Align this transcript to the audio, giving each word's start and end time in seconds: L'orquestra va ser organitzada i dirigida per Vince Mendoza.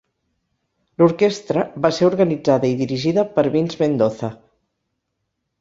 L'orquestra 1.01 1.65
va 1.85 1.93
ser 1.99 2.09
organitzada 2.09 2.73
i 2.73 2.75
dirigida 2.81 3.29
per 3.37 3.47
Vince 3.59 3.81
Mendoza. 3.85 4.35